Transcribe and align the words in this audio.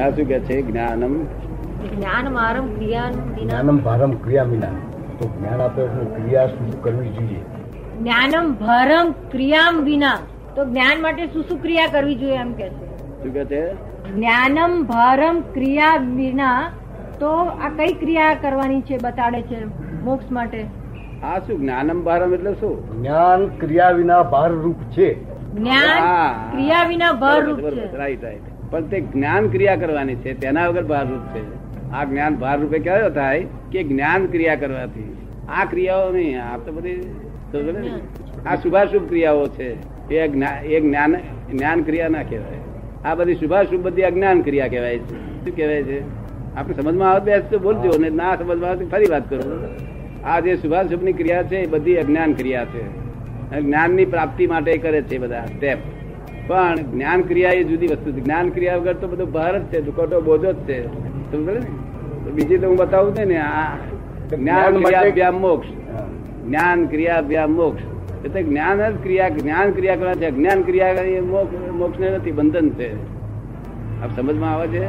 આ 0.00 0.10
શું 0.10 0.28
કે 0.28 0.40
છે 0.40 0.62
જ્ઞાનમ? 0.62 1.24
જ્ઞાન 1.96 2.32
મારમ 2.32 2.74
ક્રિયા 2.74 3.04
વિના 3.04 3.42
જ્ઞાનમ 3.42 3.78
ભારમ 3.78 4.12
ક્રિયા 4.12 4.42
વિના. 4.42 4.68
તો 5.18 5.28
જ્ઞાન 5.28 5.60
આપે 5.60 5.82
એટલે 5.82 6.04
ક્રિયા 6.04 6.46
શું 6.46 6.82
કરવી 6.82 7.08
જોઈએ? 7.08 7.40
જ્ઞાનમ 8.00 8.54
ભારમ 8.54 9.10
ક્રિયામ 9.10 9.80
વિના. 9.80 10.18
તો 10.56 10.64
જ્ઞાન 10.64 11.02
માટે 11.02 11.26
શું 11.26 11.44
શું 11.44 11.62
ક્રિયા 11.62 11.86
કરવી 11.86 12.14
જોઈએ 12.14 12.34
એમ 12.34 12.52
કે 12.52 12.68
છે? 12.68 13.06
શું 13.22 13.34
કે 13.34 13.44
છે? 13.44 13.72
જ્ઞાનમ 14.14 14.84
ભારમ 14.84 15.40
ક્રિયા 15.40 15.96
વિના. 15.96 16.70
તો 17.20 17.30
આ 17.30 17.68
કઈ 17.68 17.92
ક્રિયા 17.92 18.34
કરવાની 18.34 18.80
છે 18.80 18.98
બતાડે 19.02 19.42
છે 19.42 19.64
મોક્ષ 20.04 20.32
માટે? 20.32 20.66
આ 21.24 21.38
શું 21.38 21.60
જ્ઞાનમ 21.60 22.04
ભારમ 22.04 22.34
એટલે 22.34 22.52
શું? 22.52 23.00
જ્ઞાન 23.00 23.46
ક્રિયા 23.46 23.90
વિના 23.90 24.22
ભાર 24.22 24.50
રૂપ 24.50 24.76
છે. 24.76 25.24
જ્ઞાન 25.54 26.50
ક્રિયા 26.52 26.84
વિના 26.84 27.12
ભાર 27.12 27.44
રૂપ 27.44 27.58
છે. 27.58 27.96
રાઈટ 27.96 28.24
રાઈટ 28.24 28.51
પણ 28.72 28.86
તે 28.92 28.98
જ્ઞાન 29.12 29.44
ક્રિયા 29.54 29.80
કરવાની 29.82 30.18
છે, 30.22 30.30
તેના 30.42 30.66
વગર 30.68 30.86
ભારરૂપ 30.92 31.24
છે. 31.32 31.42
આ 31.92 32.04
જ્ઞાન 32.04 32.32
ભાર 32.42 32.56
રૂપે 32.60 32.78
કયો 32.78 33.10
થાય 33.10 33.46
કે 33.72 33.80
જ્ઞાન 33.90 34.22
ક્રિયા 34.32 34.60
કરવાથી? 34.62 35.10
આ 35.48 35.64
ક્રિયાઓ 35.72 36.08
નહીં, 36.12 36.38
આ 36.42 36.56
તો 36.64 36.70
બધી 36.72 37.00
આ 38.46 38.56
શુભાશુભ 38.56 39.06
ક્રિયાઓ 39.08 39.46
છે. 39.56 39.68
એ 40.12 40.80
જ્ઞાન 40.80 41.12
જ્ઞાન 41.52 41.78
ક્રિયા 41.82 42.14
ના 42.16 42.24
કહેવાય. 42.30 42.60
આ 43.04 43.14
બધી 43.14 43.34
શુભાશુભ 43.34 43.82
બધી 43.86 44.08
અજ્ઞાન 44.10 44.38
ક્રિયા 44.42 44.72
કહેવાય 44.74 44.98
છે. 44.98 45.14
શું 45.44 45.56
કહેવાય 45.56 45.82
છે? 45.82 45.98
આપણે 46.56 46.74
સમજમાં 46.78 47.08
આવે 47.10 47.22
બેસ 47.24 47.44
તો 47.50 47.58
બોલજો 47.58 47.92
ને, 48.00 48.10
ના 48.20 48.34
સમજમાં 48.36 48.70
આવે 48.70 48.84
ફરી 48.92 49.10
વાત 49.10 49.24
કરો. 49.30 49.44
આ 50.24 50.38
જે 50.40 50.52
શુભાશુભની 50.56 51.16
ક્રિયા 51.20 51.48
છે, 51.50 51.58
એ 51.64 51.66
બધી 51.66 51.96
અજ્ઞાન 51.96 52.32
ક્રિયા 52.40 52.70
છે. 52.72 52.84
જ્ઞાનની 53.60 54.08
પ્રાપ્તિ 54.12 54.44
માટે 54.46 54.72
કરે 54.84 55.00
છે 55.02 55.16
બધા 55.18 55.46
સ્ટેપ 55.46 55.78
પણ 56.52 56.76
જ્ઞાન 56.76 57.20
ક્રિયા 57.22 57.50
એ 57.50 57.64
જુદી 57.64 57.86
વસ્તુ 57.86 58.12
છે. 58.12 58.20
જ્ઞાન 58.20 58.48
ક્રિયા 58.48 58.76
વગર 58.76 58.94
તો 58.94 59.06
બધું 59.08 59.32
ભાર 59.32 59.58
જ 59.58 59.62
છે 59.62 59.80
દુખોટો 59.80 60.20
બોજો 60.20 60.52
જ 60.52 60.56
છે. 60.56 60.78
સમજે 61.32 61.52
ને? 61.52 62.30
બીજી 62.30 62.58
તો 62.58 62.68
હું 62.68 62.76
બતાવું 62.76 63.14
છે 63.14 63.24
ને 63.24 63.36
આ 63.36 63.76
જ્ઞાન 64.32 64.82
ક્રિયા 64.82 65.30
મોક્ષ. 65.30 65.68
જ્ઞાન 66.46 66.86
ક્રિયા 66.86 67.16
અભ્યામ 67.16 67.52
મોક્ષ. 67.52 67.82
એટલે 68.24 68.42
જ્ઞાન 68.42 68.90
જ 68.90 68.94
ક્રિયા 69.02 69.28
જ્ઞાન 69.28 69.70
ક્રિયા 69.70 69.96
કરવા 69.96 70.14
છે. 70.14 70.26
અજ્ઞાન 70.26 70.62
ક્રિયા 70.62 70.88
એ 70.88 71.20
મોક્ષ 71.20 72.00
ને 72.00 72.10
નથી 72.10 72.30
બંધન 72.30 72.70
છે. 72.70 72.88
આપ 74.02 74.10
સમજમાં 74.16 74.52
આવે 74.54 74.66
છે? 74.68 74.82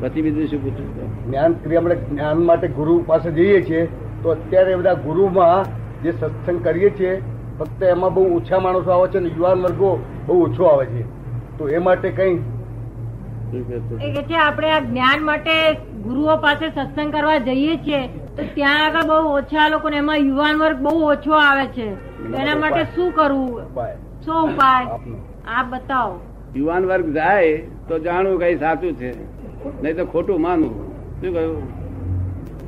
પછી 0.00 0.22
બીજું 0.22 0.46
શું 0.46 0.62
પૂછું? 0.62 0.88
જ્ઞાન 1.30 1.52
ક્રિયા 1.52 1.80
માટે 1.80 2.00
જ્ઞાન 2.10 2.38
માટે 2.38 2.68
ગુરુ 2.68 3.02
પાસે 3.06 3.30
જઈએ 3.30 3.62
છીએ 3.62 3.84
તો 4.22 4.30
અત્યારે 4.30 4.76
બધા 4.76 4.94
ગુરુમાં 4.94 5.64
જે 6.02 6.12
સત્સંગ 6.12 6.64
કરીએ 6.64 6.90
છીએ 6.90 7.20
ફક્ત 7.58 7.82
એમાં 7.82 8.14
બહુ 8.14 8.36
ઓછા 8.36 8.58
માણસો 8.58 8.90
આવે 8.90 9.08
છે 9.08 9.18
ને 9.18 9.28
યુવાન 9.28 9.58
વર્ગો 9.58 9.90
બહુ 10.26 10.44
ઓછો 10.44 10.64
આવે 10.64 10.86
છે. 10.86 11.04
તો 11.58 11.68
એ 11.68 11.78
માટે 11.78 12.10
કઈ? 12.10 12.38
છે? 13.52 14.22
કે 14.22 14.34
આપણે 14.34 14.70
આ 14.70 14.80
જ્ઞાન 14.80 15.24
માટે 15.24 15.74
ગુરુઓ 16.02 16.36
પાસે 16.36 16.68
સત્સંગ 16.68 17.12
કરવા 17.12 17.38
જઈએ 17.38 17.76
છીએ 17.76 18.06
તો 18.36 18.42
ત્યાં 18.54 18.86
આગળ 18.86 19.02
બહુ 19.02 19.34
ઓછા 19.34 19.68
લોકો 19.68 19.88
ને 19.88 19.96
એમાં 19.96 20.16
યુવાન 20.16 20.56
વર્ગ 20.56 20.76
બહુ 20.76 21.02
ઓછો 21.02 21.32
આવે 21.32 21.66
છે. 21.66 21.86
એના 22.38 22.56
માટે 22.56 22.84
શું 22.94 23.12
કરવું? 23.12 23.62
શું 24.24 24.54
ઉપાય? 24.54 24.86
આપ 25.46 25.66
બતાવો. 25.70 26.20
યુવાન 26.56 26.84
વર્ગ 26.84 27.14
જાય 27.14 27.58
તો 27.88 27.98
જાણવું 27.98 28.40
કઈ 28.40 28.56
સાચું 28.56 28.92
છે. 28.92 29.12
નહીં 29.82 29.96
તો 29.96 30.04
ખોટું 30.06 30.40
માનવું. 30.40 30.74
શું 31.20 31.34
કહ્યું? 31.34 31.62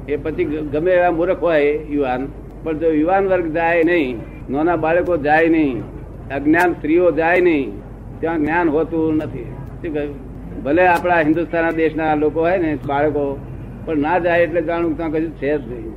એ 0.09 0.17
પછી 0.17 0.45
ગમે 0.45 0.91
એવા 0.91 1.11
મૂર્ખ 1.11 1.41
હોય 1.41 1.73
યુવાન 1.73 2.29
પણ 2.65 2.79
જો 2.79 2.87
યુવાન 2.87 3.27
વર્ગ 3.27 3.53
જાય 3.53 3.83
નહીં 3.83 4.19
નાના 4.51 4.77
બાળકો 4.77 5.17
જાય 5.17 5.49
નહીં 5.49 5.83
અજ્ઞાન 6.31 6.73
સ્ત્રીઓ 6.73 7.11
જાય 7.11 7.41
નહીં 7.41 7.83
ત્યાં 8.21 8.39
જ્ઞાન 8.39 8.69
હોતું 8.69 9.17
નથી. 9.17 9.45
શું 9.83 9.95
કહ્યું? 9.95 10.15
ભલે 10.63 10.87
આપણા 10.87 11.21
હિન્દુસ્તાન 11.21 11.71
દેશના 11.71 12.15
લોકો 12.15 12.41
હોય 12.41 12.59
ને 12.59 12.79
બાળકો 12.87 13.39
પણ 13.87 13.99
ના 13.99 14.19
જાય 14.19 14.39
એટલે 14.39 14.63
જાણું 14.63 14.97
ત્યાં 14.97 15.11
કશું 15.11 15.31
છે 15.31 15.59
જ 15.59 15.73
નહીં. 15.73 15.95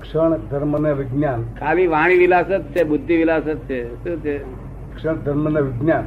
ક્ષણ 0.00 0.36
ધર્મ 0.36 0.82
ને 0.82 0.92
વિજ્ઞાન. 0.92 1.44
ખાલી 1.60 1.86
વાણી 1.86 2.18
વિલાસ 2.18 2.46
જ 2.46 2.62
છે 2.62 2.84
બુદ્ધિ 2.84 3.16
વિલાસ 3.16 3.42
જ 3.42 3.56
છે. 3.56 4.04
શું 4.04 4.22
છે? 4.22 4.38
ક્ષણ 4.96 5.14
ધર્મ 5.14 5.48
ને 5.48 5.60
વિજ્ઞાન. 5.60 6.04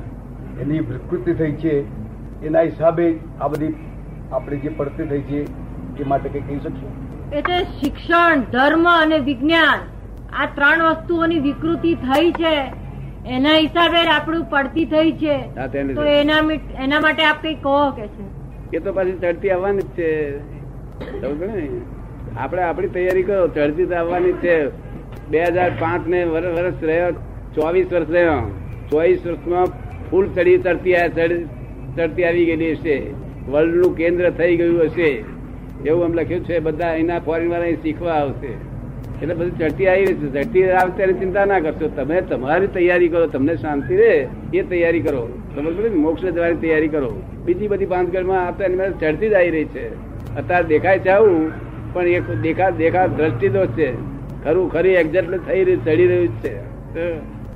એની 0.61 0.79
વિકૃતિ 0.79 1.33
થઈ 1.33 1.51
છે 1.51 1.85
એના 2.43 2.61
હિસાબે 2.61 3.19
આ 3.41 3.47
બધી 3.47 3.75
આપણી 4.31 4.57
જે 4.57 4.69
પડતી 4.69 5.03
થઈ 5.03 5.21
છે 5.21 5.39
એ 5.99 6.03
માટે 6.03 6.29
કઈ 6.29 6.39
કહી 6.39 6.59
શકશો? 6.59 6.87
એટલે 7.33 7.63
શિક્ષણ 7.63 8.39
ધર્મ 8.51 8.89
અને 8.89 9.19
વિજ્ઞાન 9.19 9.79
આ 10.33 10.45
ત્રણ 10.55 10.83
વસ્તુઓની 10.83 11.39
વિકૃતિ 11.39 11.95
થઈ 11.95 12.31
છે. 12.31 12.86
એના 13.35 13.57
હિસાબે 13.57 14.01
આપણું 14.15 14.43
પડતી 14.51 14.85
થઈ 14.85 15.11
છે. 15.21 15.37
તો 15.95 16.03
એના 16.03 16.39
એના 16.83 16.99
માટે 16.99 17.23
આપ 17.23 17.41
કઈ 17.43 17.55
કહો 17.65 17.77
કે 17.91 18.07
છે. 18.07 18.25
એ 18.73 18.79
તો 18.79 18.93
પાછી 18.93 19.17
ચડતી 19.21 19.49
આવવાની 19.49 19.81
જ 19.81 19.89
છે. 19.97 20.09
આપણે 22.37 22.61
આપણી 22.61 22.87
તૈયારી 22.87 23.23
કરો 23.23 23.47
ચડતી 23.47 23.93
આવવાની 23.93 24.33
છે. 24.43 24.57
બે 25.29 25.43
હજાર 25.43 25.71
પાંચ 25.79 26.07
ને 26.07 26.23
વર્ષ 26.23 26.53
વર્ષ 26.59 26.83
રહ્યો 26.83 27.11
ચોવીસ 27.55 27.93
વર્ષ 27.93 28.09
રહ્યો. 28.09 28.39
ચોવીસ 28.89 29.25
વર્ષમાં 29.27 29.65
ફૂલ 30.09 30.25
ચડી 30.35 30.57
ચડતી 30.57 30.93
ચડતી 31.97 32.23
આવી 32.23 32.45
ગયેલી 32.45 32.71
હશે. 32.71 32.97
વર્લ્ડનું 33.49 33.97
કેન્દ્ર 33.97 34.29
થઈ 34.39 34.57
ગયું 34.57 34.81
હશે. 34.85 35.09
એવું 35.85 36.05
એમ 36.05 36.13
લખ્યું 36.13 36.45
છે 36.45 36.59
બધા 36.59 36.93
એના 37.01 37.19
ફોરેન 37.19 37.49
વાળા 37.51 37.71
શીખવા 37.83 38.13
આવશે. 38.13 38.53
એટલે 39.21 39.33
બધું 39.37 39.53
ચડતી 39.59 39.87
આવી 39.91 40.05
રહી 40.07 40.17
છે 40.21 40.43
ચડતી 40.43 40.65
આવે 40.79 40.91
ત્યારે 40.97 41.13
ચિંતા 41.21 41.45
ના 41.51 41.61
કરશો. 41.65 41.87
તમે 41.97 42.17
તમારી 42.31 42.73
તૈયારી 42.75 43.11
કરો 43.13 43.27
તમને 43.35 43.55
શાંતિ 43.63 43.95
રહે 44.01 44.11
એ 44.53 44.63
તૈયારી 44.71 45.05
કરો. 45.07 45.23
સમજ 45.55 45.73
પડે 45.77 45.89
મોક્ષ 46.05 46.27
જવાની 46.35 46.61
તૈયારી 46.63 46.91
કરો. 46.95 47.09
બીજી 47.45 47.71
બધી 47.71 47.89
ભાંગગઢમાં 47.93 48.43
આ 48.47 48.65
એની 48.67 48.91
ચડતી 49.01 49.31
જ 49.31 49.35
આવી 49.39 49.55
રહી 49.55 49.69
છે. 49.73 49.85
અત્યારે 50.39 50.67
દેખાય 50.73 50.99
છે 51.05 51.11
આવું 51.15 51.51
પણ 51.93 52.07
એક 52.19 52.29
દેખા 52.45 52.69
દેખા 52.83 53.07
દ્રષ્ટિ 53.17 53.49
દોષ 53.57 53.73
છે. 53.79 53.89
ખરું 54.43 54.69
ખરી 54.75 54.95
એક્ઝેક્ટ 55.01 55.33
થઈ 55.47 55.63
રહ્યું 55.67 55.83
ચડી 55.85 56.07
રહ્યું 56.11 56.33
છે. 56.41 56.53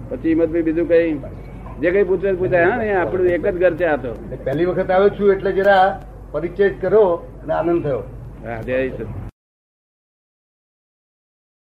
પછી 0.09 0.29
હિંમતભાઈ 0.33 0.65
બીજું 0.67 0.87
કઈ? 0.91 1.15
જે 1.81 1.91
કઈ 1.95 2.05
પૂછે 2.09 2.29
પૂછાય. 2.43 2.69
હા 2.69 2.77
ને 2.83 2.93
આપણું 3.01 3.33
એક 3.35 3.43
જ 3.47 3.57
ઘર 3.63 3.73
છે 3.81 3.85
આ 3.93 3.97
તો. 4.05 4.11
પહેલી 4.45 4.69
વખત 4.69 4.89
આવ્યો 4.91 5.17
છું 5.17 5.33
એટલે 5.35 5.51
જરા 5.57 5.83
પરિચય 6.31 6.69
કરો 6.85 7.03
અને 7.43 7.53
આનંદ 7.59 7.83
થયો. 7.83 8.01
હા 8.45 8.61
જય 8.67 8.87
સત 8.89 9.30